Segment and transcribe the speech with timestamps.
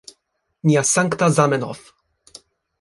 [0.67, 1.85] Nia sankta Zamenhof